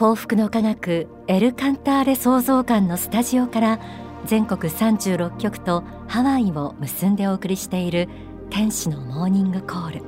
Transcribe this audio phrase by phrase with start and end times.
[0.00, 3.80] 幸福の科学エル・カンターレ創造館のスタジオから
[4.24, 8.08] 全国36局とハワイを結んでお送りしている
[8.48, 10.02] 天使のモーニングコール。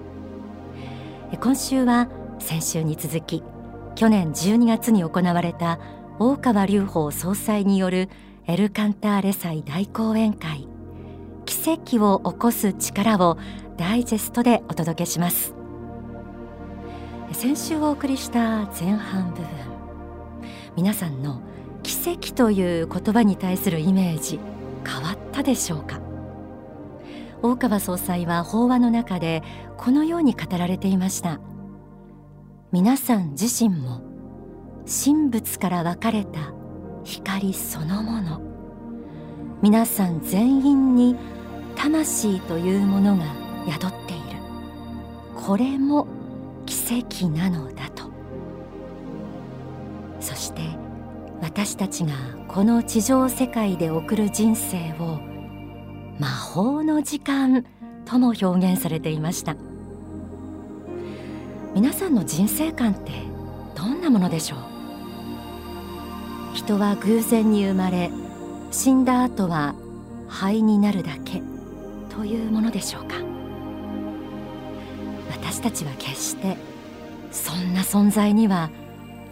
[1.39, 2.09] 今週は
[2.39, 3.43] 先週に続き
[3.95, 5.79] 去年12月に行われた
[6.19, 8.09] 大川隆法総裁による
[8.47, 10.67] エル・カンターレ祭大講演会。
[11.45, 13.37] 奇跡を起こす力を
[13.77, 15.62] ダイジェストでお届けします。
[17.35, 19.37] 先週お送りした前半部。
[19.37, 19.47] 分
[20.77, 21.41] 皆さんの
[21.83, 24.39] 奇跡という言葉に対するイメージ
[24.87, 26.01] 変わったでしょうか？
[27.43, 29.43] 大川総裁は法話の中で
[29.77, 31.41] このように語られていました。
[32.71, 34.03] 皆さん自身も
[34.87, 36.53] 神仏から分かれた
[37.05, 38.41] 光そのもの。
[39.63, 41.17] 皆さん全員に
[41.77, 43.25] 魂というものが
[43.67, 44.23] 宿っている。
[45.35, 46.07] これも
[46.67, 48.11] 奇跡なのだと。
[50.21, 50.63] そして
[51.41, 52.13] 私たちが
[52.47, 55.19] この地上世界で送る人生を
[56.19, 57.65] 魔法の時間
[58.05, 59.57] とも表現されていました。
[61.75, 63.13] 皆さんの人生観って
[63.75, 64.59] どんなものでしょう？
[66.55, 68.11] 人は偶然に生まれ
[68.71, 69.75] 死んだ後は
[70.29, 71.43] 灰になるだけ
[72.11, 73.32] というものでしょうか？
[75.43, 76.57] 私たちは決して
[77.33, 78.71] そんな存在には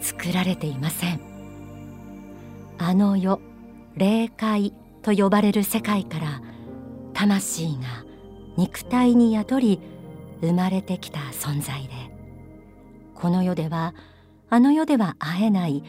[0.01, 1.21] 作られていません。
[2.77, 3.39] あの世
[3.95, 4.73] 霊界
[5.03, 6.41] と呼ばれる世界から
[7.13, 8.03] 魂が
[8.57, 9.79] 肉体に宿り
[10.41, 11.89] 生まれてきた存在で
[13.13, 13.93] この世では
[14.49, 15.83] あの世では会えない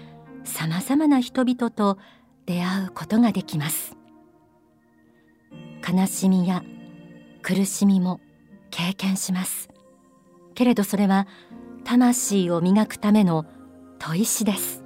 [0.45, 1.99] さまざまな人々と
[2.47, 3.97] 出会うことができます。
[5.89, 6.63] 悲しみや
[7.43, 8.21] 苦しみも
[8.71, 9.72] 経験します。
[10.53, 11.27] けれどそれは
[11.85, 13.47] 魂を磨くための
[13.99, 14.83] 砥石です。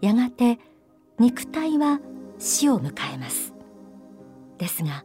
[0.00, 0.58] やがて
[1.18, 2.00] 肉体は
[2.38, 3.54] 死を迎えます。
[4.58, 5.04] ですが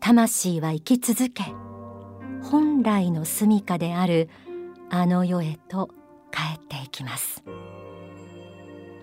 [0.00, 1.44] 魂は生き続け
[2.42, 4.28] 本来の住処である
[4.90, 5.90] あの世へと
[6.30, 7.42] 帰っていきます。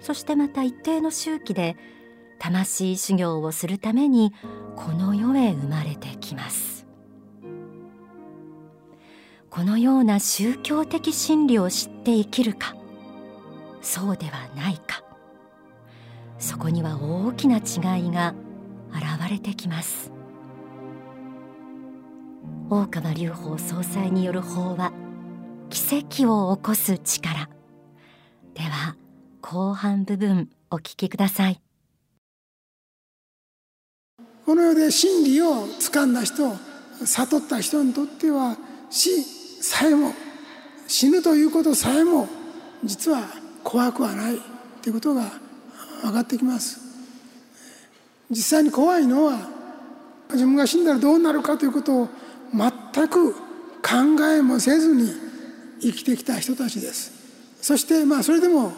[0.02, 1.75] そしてまた一定の周期で
[2.38, 4.34] 魂修行をするために
[4.75, 6.75] この世へ生まれてきます。
[9.56, 12.76] このような宗教的真理を知って生きるか。
[13.82, 15.02] そうではないか。
[16.38, 18.36] そこには大きな違いが
[18.92, 20.12] 現れてきます。
[22.70, 24.92] 大川隆法総裁による法は
[25.70, 27.48] 奇跡を起こす力。
[28.56, 28.98] では
[29.40, 31.62] 後半部分お聞きください。
[34.46, 36.52] この世で真理を掴んだ人
[37.06, 38.58] 悟った人にとっては
[38.90, 40.14] 死さえも
[40.88, 42.28] 死ぬということさえも
[42.84, 43.24] 実は
[43.64, 44.38] 怖くはない
[44.84, 45.31] ということが
[46.03, 46.80] 分かってきます。
[48.30, 49.50] 実際に怖いのは
[50.31, 52.09] 自分が死んだらどうなるかということを
[52.54, 53.40] 全く考
[54.31, 55.12] えもせずに
[55.81, 57.12] 生きてきた人たちです。
[57.59, 58.70] そしてまあそれでも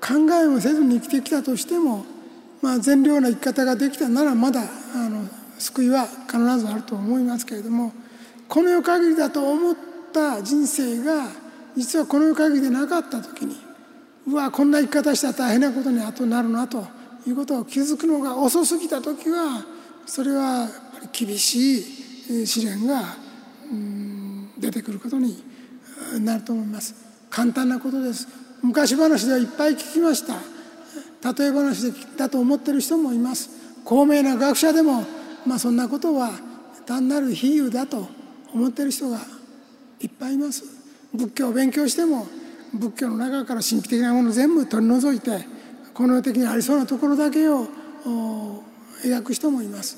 [0.00, 2.04] 考えもせずに生きてきたとしても
[2.60, 4.62] まあ善良な生き方ができたならまだ
[4.96, 5.28] あの
[5.60, 7.92] 救いは必ずあると思いますけれども
[8.48, 11.28] この世限りだと思ってた人生が
[11.76, 13.56] 実はこの世限りでなかった時に
[14.26, 16.86] うわこんな生き方したら大変なことに後になるなと
[17.26, 19.64] いうことを気づくのが遅すぎた時は
[20.06, 23.16] それはやっぱり厳しい試練が
[24.58, 25.42] 出てくることに
[26.20, 26.94] なると思います。
[27.30, 28.28] 簡単なことです。
[28.62, 30.34] 昔話ではいっぱい聞きました。
[31.32, 33.50] 例え話だと思ってる人もいます。
[33.84, 35.04] 高名な学者でも、
[35.46, 36.30] まあ、そんなことは
[36.86, 38.08] 単なる比喩だと
[38.52, 39.18] 思ってる人が
[40.00, 40.64] いっぱいいます。
[41.12, 42.26] 仏教を勉強しても
[42.74, 45.44] 仏教の中から神秘的なものを全部取り除いて
[45.94, 47.66] この世的にありそうなところだけを
[49.04, 49.96] 描く人もいます。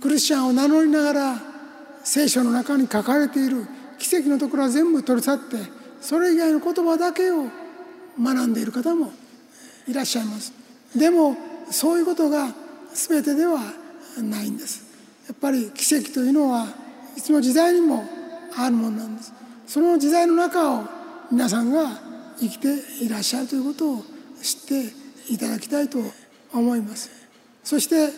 [0.00, 1.42] クリスチャンを名乗りながら
[2.04, 3.66] 聖書の中に書かれている
[3.98, 5.56] 奇跡のところは全部取り去って
[6.00, 7.46] それ以外の言葉だけを
[8.20, 9.12] 学んでいる方も
[9.86, 10.52] いらっしゃいます。
[10.96, 11.36] でも
[11.70, 12.52] そういうことが
[12.92, 13.60] 全てでは
[14.18, 14.84] ないんです。
[15.28, 16.66] やっぱり奇跡というのは
[17.16, 18.04] いつの時代にも
[18.56, 19.32] あるものなんです。
[19.66, 20.84] その時代の中を
[21.30, 21.88] 皆さんが
[22.38, 22.68] 生きて
[23.02, 24.02] いらっしゃるということを
[24.42, 24.88] 知っ
[25.28, 25.98] ていただきたいと
[26.52, 27.10] 思います。
[27.64, 28.10] そして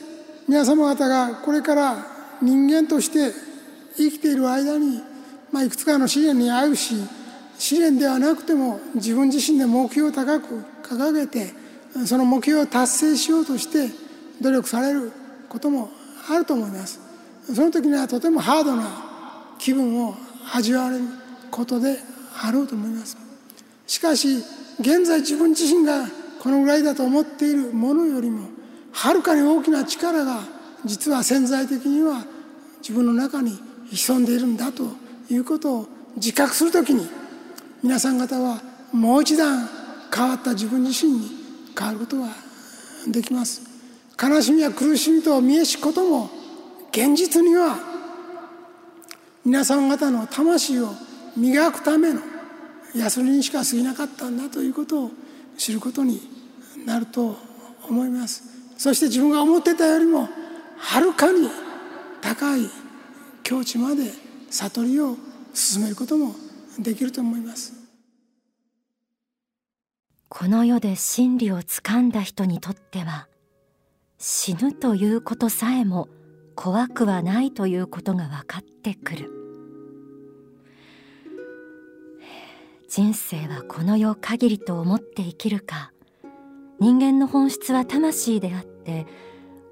[0.49, 2.07] 皆様方がこれから
[2.43, 3.33] 人間として
[3.97, 5.01] 生きている間に、
[5.53, 6.95] まあ、いくつかの試練に遭うし
[7.59, 11.53] 試練ではなくても自分自身で目標を高く掲げて
[12.07, 13.95] その目標を達成しようとして
[14.41, 15.13] 努力される
[15.49, 15.91] ことも
[16.29, 17.01] あると思います。
[17.55, 20.17] その時にはとてもハードな気分を
[20.53, 21.05] 味わわれる
[21.51, 21.99] ことで
[22.43, 23.17] あろうと思います。
[23.87, 24.39] しかし
[24.81, 26.07] 現在自分自身が
[26.41, 28.49] このぐらいだと思っているものよりも
[28.93, 30.41] はるかに大きな力が
[30.85, 32.25] 実は潜在的には
[32.81, 33.59] 自分の中に
[33.91, 34.85] 潜んでいるんだと
[35.31, 35.87] いうことを
[36.17, 37.09] 自覚するときに
[37.83, 38.61] 皆さん方は
[38.93, 39.69] もう一段
[40.15, 41.29] 変わった自分自身に
[41.77, 42.29] 変わることが
[43.09, 43.63] できます。
[44.23, 46.31] 悲しみや苦しみと見えしことも
[46.93, 47.94] 現実には
[49.45, 50.89] 皆さん方の魂を
[51.37, 52.21] 磨くための
[52.97, 55.11] 安りにしか過ぎなかったんだということを
[55.59, 56.21] 知ることに
[56.87, 57.37] なると
[57.87, 58.43] 思います。
[58.79, 60.29] そして自分が思ってたよりも
[60.79, 61.51] はるかに
[62.23, 62.71] 高い
[63.43, 64.11] 境地まで
[64.51, 65.17] 悟りを
[65.53, 66.35] 進めることも
[66.79, 67.75] できると思います。
[70.31, 73.29] この世で真理をつかんだ人にとっては
[74.19, 76.09] 死ぬということさえも
[76.55, 79.31] 怖くはないということが分かってくる。
[82.89, 85.93] 人生はこの世限りと思って生きるか。
[86.79, 89.07] 人間の本質は魂であって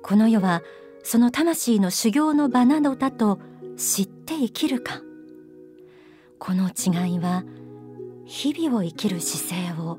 [0.02, 0.62] この世は
[1.02, 3.38] その魂の修行の場などだと
[3.76, 5.00] 知って生きるか。
[6.38, 7.44] この違いは
[8.24, 9.98] 日々を生きる姿勢を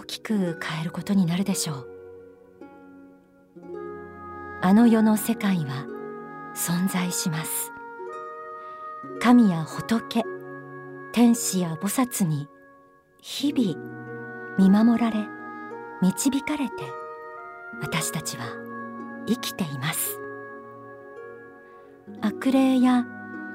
[0.00, 1.86] 大きく変えることになるでしょう。
[4.62, 5.86] あの世の世界は
[6.60, 7.72] 存在します。
[9.18, 10.22] 神や仏
[11.12, 12.48] 天使や菩薩に
[13.22, 15.26] 日々見守られ
[16.02, 16.74] 導かれて
[17.80, 18.44] 私たちは
[19.26, 20.18] 生きています。
[22.20, 23.06] 悪霊や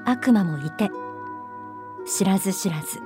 [0.04, 0.90] 悪魔もいて
[2.06, 3.00] 知らず知らず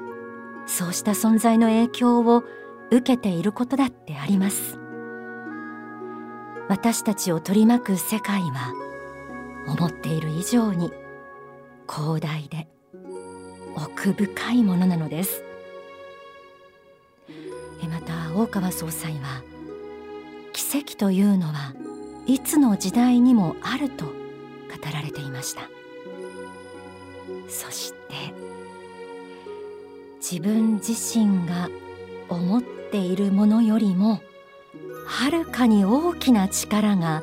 [0.65, 2.43] そうした存在の影響を
[2.91, 4.79] 受けていることだってあります。
[6.71, 8.90] 私たちを取り巻く世界は
[9.71, 10.93] 思っている以上に
[11.89, 12.67] 広大で
[13.77, 15.45] 奥深いものなのです。
[17.89, 19.43] また大川総裁は
[20.53, 21.75] 奇跡というのは
[22.27, 24.13] いつの時代にもあると語
[24.93, 25.63] られていました。
[27.49, 27.99] そして
[30.19, 31.69] 自分自身が
[32.29, 34.21] 思っているものよりも
[35.07, 37.23] はるかに大きな力が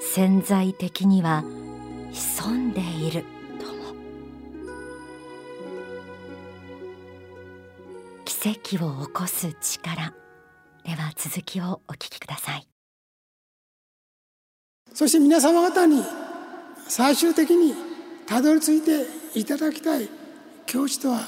[0.00, 1.44] 潜在的には
[2.12, 3.24] 潜んでいる。
[3.58, 3.94] とも。
[8.24, 10.14] 奇跡を起こす力。
[10.84, 12.66] では続きをお聞きください。
[14.94, 16.02] そして皆様方に
[16.88, 17.74] 最終的に
[18.26, 19.06] たどり着いて
[19.38, 20.08] いただきたい
[20.66, 21.20] 境地とは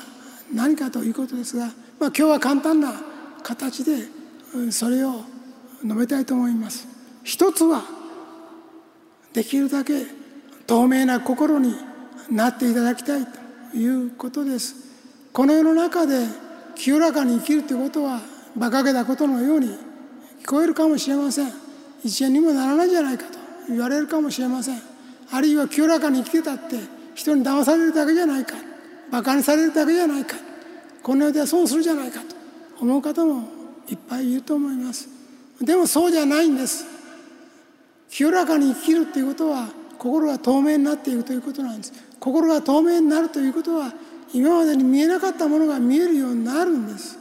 [0.53, 1.75] 何かということですが、まあ、
[2.07, 2.95] 今日は簡単な
[3.43, 4.09] 形で
[4.71, 5.23] それを
[5.83, 6.89] 述べたいと思います。
[7.23, 7.83] 一つは
[9.33, 10.07] できるだけ
[10.71, 11.75] 透明な心に
[12.31, 13.27] なっていただきたい
[13.73, 14.77] ということです。
[15.33, 16.25] この世の中で
[16.77, 18.21] 清らかに生きるということは
[18.55, 19.77] 馬鹿げたことのように
[20.45, 21.53] 聞こえるかもしれません。
[22.05, 23.39] 一円にもならないじゃないかと
[23.69, 24.81] 言われるかもしれません。
[25.33, 26.77] あるいは清らかに生きてたって
[27.17, 28.55] 人に騙されるだけじゃないか。
[29.09, 30.37] 馬鹿にされるだけじゃないか。
[31.03, 32.37] この世では損するじゃないかと
[32.81, 33.43] 思う方も
[33.89, 35.09] いっぱいいると思います。
[35.61, 36.85] でもそうじゃないんです。
[38.09, 41.93] 清らかに生きるっていうことは心が透明になっていくということなんです。
[42.19, 43.93] 心が透明になるということは
[44.33, 47.19] 今までに見えなかったものが見えるようになるんです。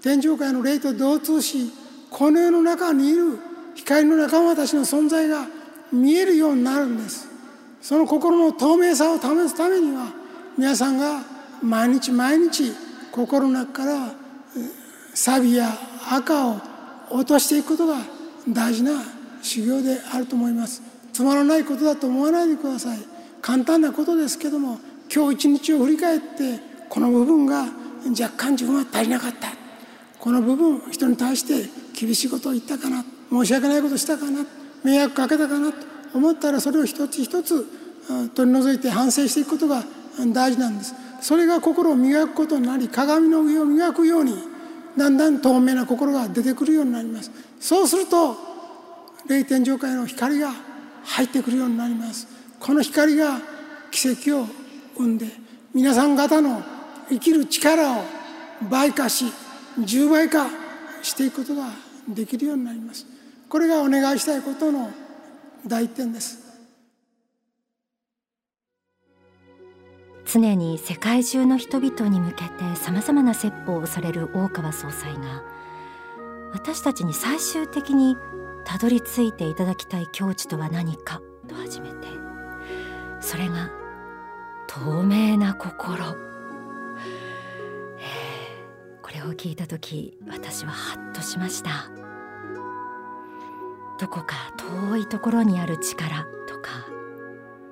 [0.00, 1.72] 天上界の霊と同通し
[2.10, 3.40] この世の中にいる
[3.74, 5.46] 光の仲間たちの存在が
[5.92, 7.26] 見えるようになるんです。
[7.80, 10.12] その心の透明さを試すためには
[10.56, 11.22] 皆さんが
[11.60, 12.72] 毎日毎日
[13.10, 14.14] 心の中から
[15.12, 15.76] 錆や
[16.08, 16.60] 赤を
[17.10, 17.96] 落としていくことが
[18.48, 18.92] 大事な
[19.42, 20.91] 修行であると思います。
[21.12, 22.98] つまらないことだと思わないでください。
[23.40, 24.78] 簡単なことですけども
[25.14, 27.66] 今日一日を振り返ってこの部分が
[28.18, 29.48] 若干自分は足りなかった。
[30.18, 34.44] この部分人に対して厳しいことを言ったかな申し訳ないことしたかな
[34.84, 35.78] 迷惑かけたかなと
[36.14, 37.66] 思ったらそれを一つ一つ
[38.34, 39.82] 取り除いて反省していくことが
[40.32, 40.94] 大事なんです。
[41.20, 44.36] それが心を磨くことになり鏡の上を磨くように
[44.96, 47.30] だんだん透明な心が出てくるようになります。
[47.60, 48.36] そうすると
[49.26, 50.52] 霊天上界の光が
[51.04, 52.26] 入ってくるようになります。
[52.60, 53.40] この光が
[53.90, 54.46] 奇跡を
[54.96, 55.26] 生んで
[55.74, 56.62] 皆さん方の
[57.08, 58.04] 生きる力を
[58.70, 59.26] 倍化し
[59.80, 60.46] 10倍化
[61.02, 61.68] していくことが
[62.08, 63.06] できるようになります。
[63.48, 64.90] これがお願いしたいことの
[65.66, 66.38] 第一点です。
[70.24, 75.42] 常に世界中の人々に向けてさまざまな説法をされる大川総裁が
[76.52, 78.16] 私たちに最終的に
[78.64, 81.20] たどり着いていただきたい境地とは何か。
[81.48, 82.08] と始めて。
[83.20, 83.70] それが
[84.66, 91.90] 透明な心、えー、これを聞いた時私はハッとしました。
[94.00, 94.52] どこか
[94.90, 96.86] 遠いところにある力とか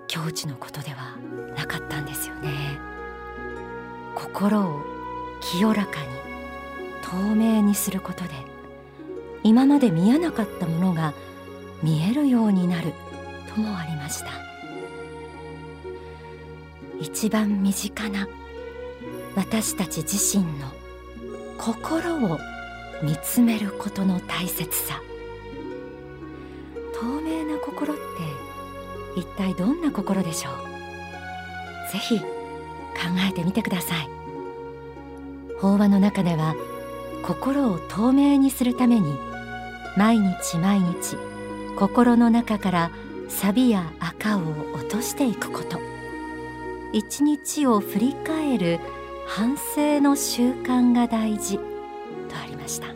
[0.06, 1.16] 境地のことでは
[1.56, 2.78] なかったんですよね。
[4.14, 4.80] 心を
[5.40, 6.06] 清らかに
[7.02, 8.30] 透明にすることで
[9.42, 11.14] 今まで見えなかったものが
[11.82, 12.92] 見えるようになる
[13.54, 14.30] ともありました。
[17.00, 18.28] 一番身近な
[19.34, 20.70] 私たち自身の
[21.56, 22.38] 心を
[23.02, 25.00] 見つめることの大切さ。
[26.94, 28.02] 透明な心って
[29.18, 31.92] 一体どんな心でしょう？
[31.92, 32.26] ぜひ考
[33.26, 34.08] えてみてください。
[35.58, 36.54] 法話の中では
[37.22, 39.14] 心を透明にするために
[39.96, 41.16] 毎日毎日
[41.76, 42.90] 心の中から
[43.28, 44.40] 錆や赤を
[44.74, 45.90] 落としていくこと。
[46.92, 48.80] 一日を振り返る
[49.26, 51.62] 反省の習慣が大事と
[52.36, 52.92] ありました、え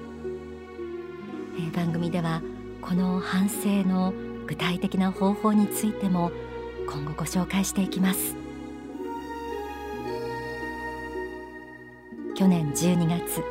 [1.59, 2.43] ー、番組では
[2.83, 4.13] この反省の
[4.47, 6.33] 具体的な方法についても
[6.89, 8.37] 今後ご紹介していきます。
[12.35, 13.45] 去年12月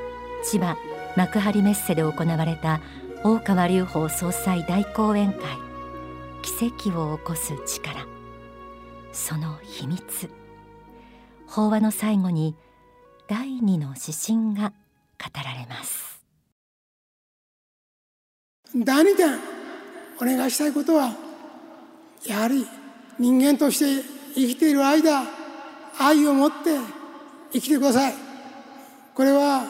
[0.44, 0.76] 千葉
[1.16, 2.82] 幕張メッセで行われた
[3.26, 5.40] 大川隆法総裁大講演会。
[6.42, 8.06] 奇跡を起こす力。
[9.14, 10.30] その秘密。
[11.48, 12.54] 法話の最後に
[13.30, 16.22] 第二の指針が語られます。
[18.76, 19.40] 第二点
[20.22, 21.16] お願いしたいことは
[22.28, 22.68] やはり
[23.18, 24.04] 人間として
[24.36, 25.24] 生きている間
[25.98, 26.78] 愛を持って
[27.54, 28.14] 生きてください。
[29.16, 29.64] これは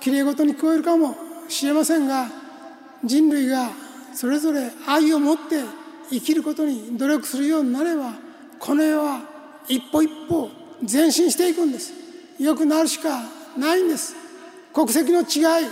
[0.00, 1.14] きれい事に聞こえるかも
[1.48, 2.47] しれませんが
[3.04, 3.70] 人類が
[4.14, 5.62] それぞれ愛を持って
[6.10, 8.12] 生きることに努力するようになれば
[8.58, 9.20] この世は
[9.68, 10.50] 一歩一歩
[10.90, 11.92] 前進していくんです。
[12.38, 13.22] 良くなるしか
[13.56, 14.14] ないんです。
[14.72, 15.68] 国籍の違い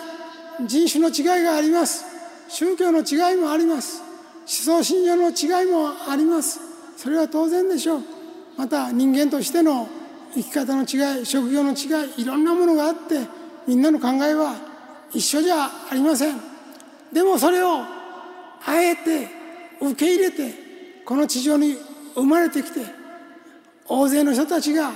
[0.66, 2.04] 人種の違いがあります。
[2.49, 4.02] 宗教の違いもあります。
[4.40, 6.61] 思想信条の違いもあります。
[6.97, 8.02] それは当然でしょう。
[8.56, 9.88] また人間としての
[10.35, 13.21] 生き方の違い職業の違いいろんなものがあって
[13.66, 14.54] みんなの考えは
[15.12, 16.55] 一緒じゃありません。
[17.16, 19.26] でもそれをあえて
[19.80, 20.52] 受け入れて
[21.06, 21.78] この地上に
[22.14, 22.80] 生まれてきて
[23.88, 24.92] 大勢の人たちが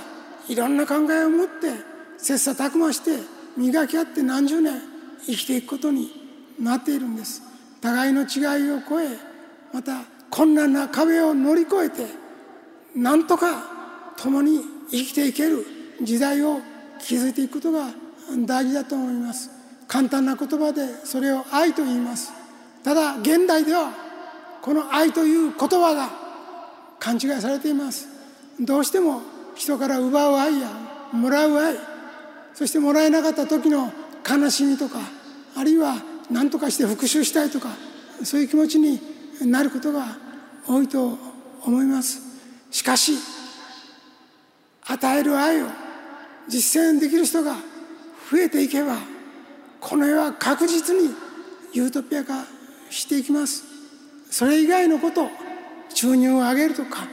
[0.47, 1.71] いろんな考えを持って
[2.19, 3.23] 切磋琢磨して
[3.57, 4.79] 磨き合って何十年
[5.25, 6.11] 生きていくことに
[6.59, 7.41] なっているんです。
[7.81, 9.07] 互いの違いを超え
[9.73, 12.05] また困難な壁を乗り越えて
[12.95, 13.63] なんとか
[14.15, 14.61] 共に
[14.91, 15.65] 生きていける
[16.03, 16.59] 時代を
[16.99, 17.87] 築いていくことが
[18.45, 19.60] 大事だと思います。
[19.91, 22.31] 簡単な言葉でそれを愛と言います。
[22.81, 23.91] ただ現代では
[24.61, 26.09] この愛という言葉が
[26.97, 28.07] 勘違いされています。
[28.57, 29.21] どうしても
[29.53, 30.69] 人から奪う愛や
[31.11, 31.75] もらう愛
[32.53, 33.91] そしてもらえなかった時の
[34.25, 34.99] 悲しみとか
[35.57, 35.95] あるいは
[36.31, 37.67] 何とかして復讐したいとか
[38.23, 38.97] そういう気持ちに
[39.41, 40.05] なることが
[40.65, 41.17] 多いと
[41.65, 42.21] 思います。
[42.71, 43.11] しかし
[44.87, 45.65] 与える愛を
[46.47, 47.55] 実践できる人が
[48.31, 49.10] 増えていけば
[49.81, 51.09] この世は確実に
[51.73, 52.45] ユートピア化
[52.89, 53.63] していきます。
[54.29, 55.27] それ以外のこと
[55.93, 57.07] 収入を上げるとか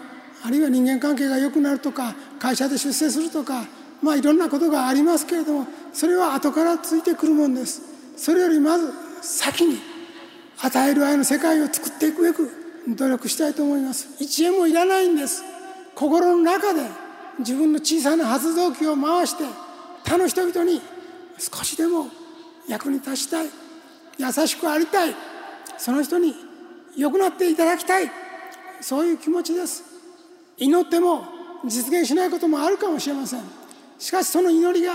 [0.44, 3.64] あるいは人間関係が良くなるとか会社で出世するとか
[4.02, 7.82] まあいろんなことがありますけれどもそれは後からついてくるもんです。
[8.16, 9.78] それよりまず先に
[10.60, 12.50] 与える愛の世界を作っていくべく
[12.88, 14.08] 努力したいと思います。
[14.20, 15.42] 1円もいらないんです。
[15.94, 16.82] 心の中で
[17.38, 19.44] 自分の小さな発動機を回して
[20.04, 20.80] 他の人々に
[21.38, 22.06] 少しでも
[22.68, 23.46] 役に立ちたい。
[24.18, 25.14] 優しくありたい。
[25.76, 26.34] その人に
[26.96, 28.10] 良くなっていただきたい。
[28.80, 29.82] そういう気持ちです。
[30.56, 31.24] 祈っても
[31.64, 33.42] 実現しないこともあるかもしれません。
[33.98, 34.94] しかしその祈りが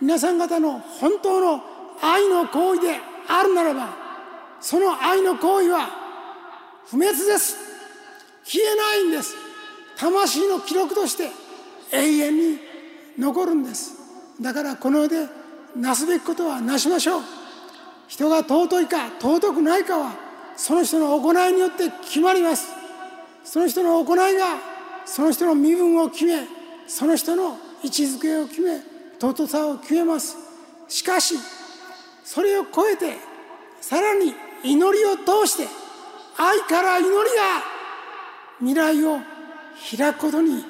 [0.00, 1.62] 皆さん方の本当の
[2.00, 2.96] 愛の行為で
[3.28, 3.94] あるならば
[4.60, 5.88] その愛の行為は
[6.86, 7.56] 不滅です。
[8.44, 9.34] 消えないんです。
[9.96, 11.30] 魂の記録として
[11.92, 12.58] 永遠に
[13.18, 13.94] 残るんです。
[14.40, 15.41] だからこの世で
[15.76, 17.22] なすべきことはなしましょう。
[18.08, 20.12] 人が尊いか尊くないかは
[20.56, 22.68] その人の行いによって決まります。
[23.44, 24.58] その人の行いが
[25.04, 26.44] その人の身分を決め
[26.86, 28.80] その人の位置づけを決め
[29.18, 30.36] 尊さを決めます。
[30.88, 31.36] しかし
[32.24, 33.16] それを超えて
[33.80, 35.66] さらに祈りを通して
[36.36, 37.22] 愛から祈りが
[38.58, 39.20] 未来を
[39.96, 40.64] 開くことに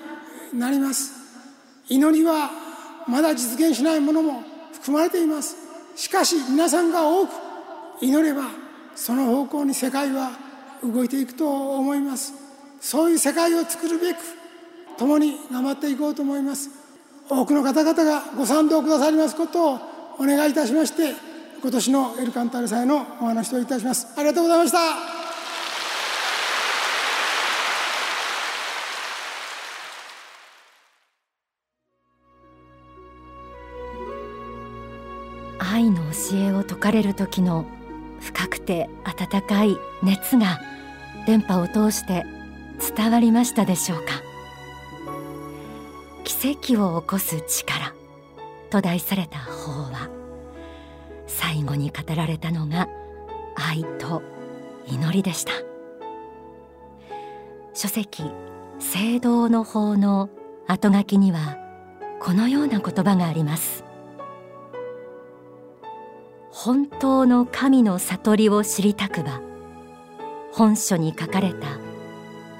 [0.55, 1.13] なります。
[1.89, 2.51] 祈りは
[3.09, 4.52] まだ実現しないものも
[4.83, 5.57] 含まれています。
[5.95, 7.31] しかし皆さんが多く
[8.01, 8.43] 祈れば
[8.97, 10.33] その方向に世界は
[10.83, 12.35] 動いていくと思います。
[12.81, 14.19] そういう世界を作るべく
[14.99, 16.69] 共に頑張っていこうと思います。
[17.29, 19.79] 多くの方々がご賛同くださりますことを
[20.19, 21.15] お願いいたしまして
[21.63, 24.09] 今年のエルカンターレ祭のお話をいたします。
[24.17, 25.22] ありがとうございました。
[35.83, 37.65] 愛の教えを説かれる時の
[38.21, 40.61] 深くて温かい熱が
[41.27, 42.25] 電波を通して
[42.97, 44.05] 伝わりましたでしょうか。
[46.23, 47.95] 奇跡を起こす力
[48.71, 50.09] と題された法話
[51.27, 52.89] 最後に語られたのが
[53.57, 54.23] 愛と
[54.87, 55.53] 祈りでした。
[57.75, 58.23] 書籍
[58.79, 60.31] 聖堂の法の
[60.69, 61.59] 後書きには
[62.21, 63.82] このような言葉があります。
[66.53, 69.41] 本当の神の悟りを知りたくば
[70.53, 71.79] 本書に書かれた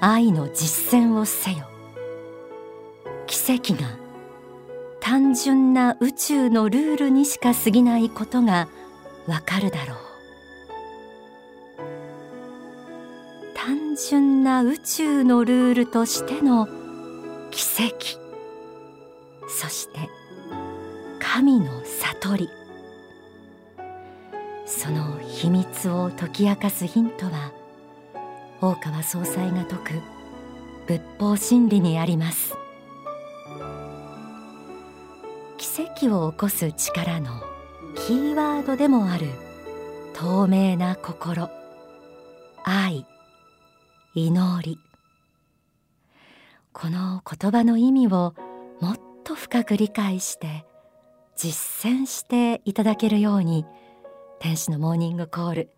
[0.01, 1.67] 愛の実践をせよ。
[3.27, 3.87] 奇跡が
[4.99, 8.67] 単純な宇宙のルールにしか過ぎないことが
[9.27, 9.97] わかるだろう。
[13.55, 16.67] 単純な宇宙のルールとしての
[17.51, 18.19] 奇跡。
[19.47, 20.09] そして
[21.19, 22.62] 神の悟り。
[24.75, 27.53] その秘密を解き明かすヒントは
[28.59, 30.01] 大川総裁が説く
[30.87, 32.55] 仏法真理にあります。
[35.57, 37.29] 奇跡を起こす力の
[37.95, 39.27] キーワードでもある
[40.15, 41.49] 透明な心。
[42.63, 43.05] 愛
[44.15, 44.79] 祈り。
[46.73, 48.33] この言葉の意味を
[48.81, 50.65] もっと深く理解して
[51.35, 53.65] 実践していただけるように
[54.43, 55.69] 天使のモーニングコール。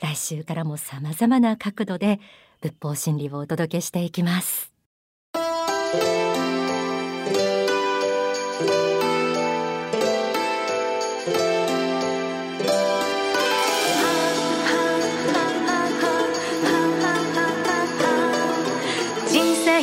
[0.00, 2.20] 来週からも様々な角度で
[2.60, 4.72] 仏法真理をお届けしていきます。
[19.28, 19.82] 人生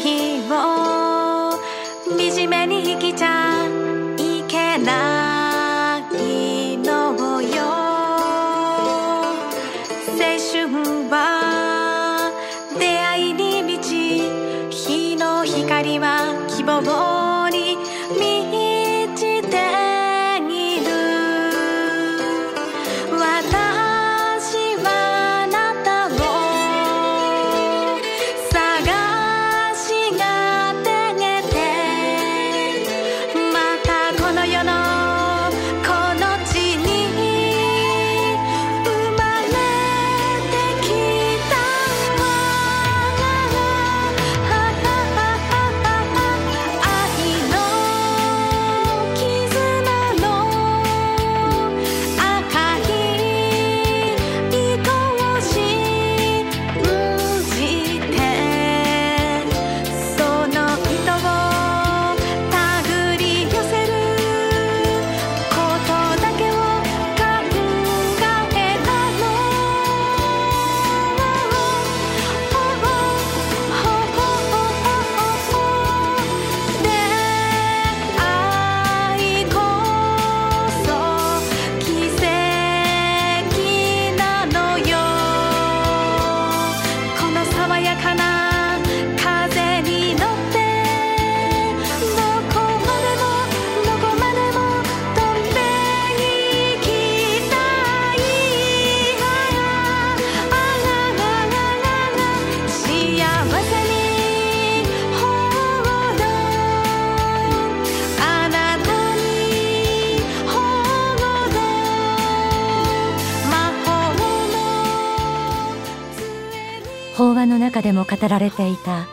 [117.72, 119.08] 中でも語られていた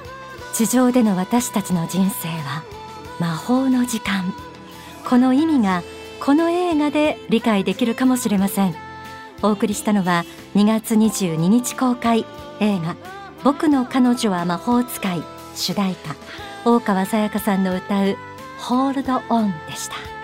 [0.52, 2.64] 地上での私たちの人生は
[3.20, 4.34] 魔法の時間。
[5.08, 5.82] この意味が
[6.20, 8.74] この映画で理解できるかもしれません。
[9.42, 10.24] お送りしたのは
[10.56, 12.26] 2月22日公開
[12.58, 12.96] 映画
[13.44, 15.22] 僕の彼女は魔法使い
[15.54, 16.16] 主題歌
[16.64, 18.16] 大川さやかさんの歌う
[18.58, 20.17] ホールドオンでした。